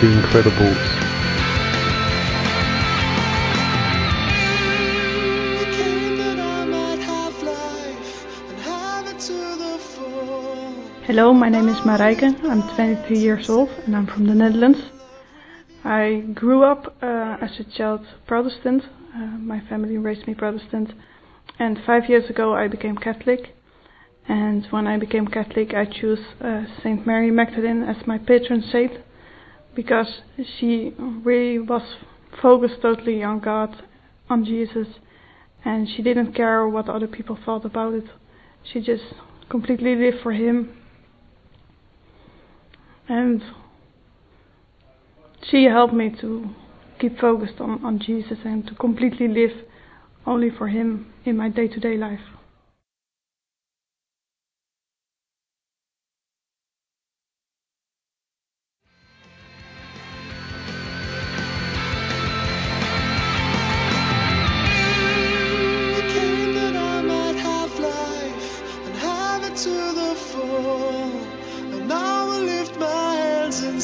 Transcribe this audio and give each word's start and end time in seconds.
The 0.00 0.06
Incredibles. 0.06 0.76
Hello, 11.04 11.32
my 11.32 11.48
name 11.48 11.68
is 11.68 11.78
Marijke. 11.78 12.22
I'm 12.44 12.62
23 12.76 13.18
years 13.18 13.50
old 13.50 13.70
and 13.86 13.96
I'm 13.96 14.06
from 14.06 14.28
the 14.28 14.36
Netherlands. 14.36 14.78
I 15.82 16.22
grew 16.32 16.62
up 16.62 16.94
uh, 17.02 17.38
as 17.42 17.58
a 17.58 17.64
child 17.64 18.06
Protestant. 18.28 18.84
Uh, 19.12 19.18
my 19.18 19.58
family 19.68 19.98
raised 19.98 20.28
me 20.28 20.34
Protestant. 20.34 20.92
And 21.58 21.76
five 21.84 22.08
years 22.08 22.30
ago 22.30 22.54
I 22.54 22.68
became 22.68 22.96
Catholic. 22.98 23.56
And 24.28 24.64
when 24.70 24.86
I 24.86 24.96
became 24.96 25.26
Catholic, 25.26 25.74
I 25.74 25.86
chose 25.86 26.20
uh, 26.40 26.66
Saint 26.84 27.04
Mary 27.04 27.32
Magdalene 27.32 27.82
as 27.82 28.06
my 28.06 28.18
patron 28.18 28.62
saint 28.62 28.92
because 29.78 30.22
she 30.58 30.92
really 30.98 31.60
was 31.60 31.82
focused 32.42 32.82
totally 32.82 33.22
on 33.22 33.38
God, 33.38 33.80
on 34.28 34.44
Jesus, 34.44 34.88
and 35.64 35.88
she 35.88 36.02
didn't 36.02 36.32
care 36.32 36.66
what 36.66 36.88
other 36.88 37.06
people 37.06 37.38
thought 37.44 37.64
about 37.64 37.94
it. 37.94 38.02
She 38.72 38.80
just 38.80 39.04
completely 39.48 39.94
lived 39.94 40.16
for 40.20 40.32
Him. 40.32 40.76
And 43.08 43.40
she 45.48 45.66
helped 45.66 45.94
me 45.94 46.12
to 46.22 46.50
keep 46.98 47.16
focused 47.20 47.60
on, 47.60 47.84
on 47.84 48.00
Jesus 48.00 48.38
and 48.44 48.66
to 48.66 48.74
completely 48.74 49.28
live 49.28 49.52
only 50.26 50.50
for 50.50 50.66
Him 50.66 51.06
in 51.24 51.36
my 51.36 51.50
day 51.50 51.68
to 51.68 51.78
day 51.78 51.96
life. 51.96 52.18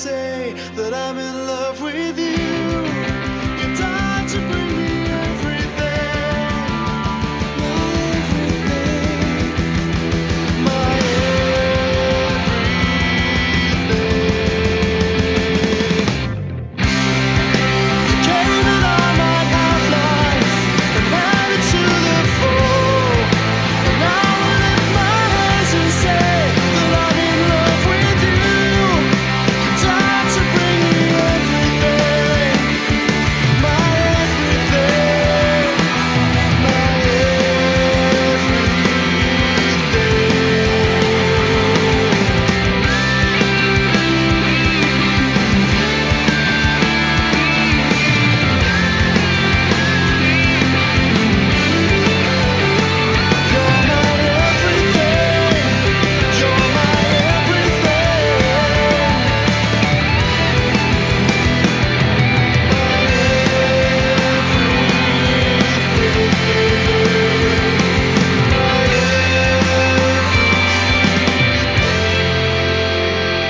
Say 0.00 0.54
that 0.76 0.94
I'm 0.94 1.18
in 1.18 1.46
love 1.46 1.82
with 1.82 2.18
you. 2.18 2.19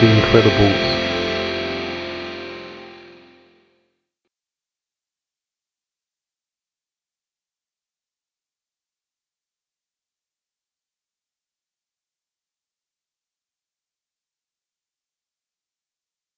The 0.00 0.06
Incredibles. 0.06 0.89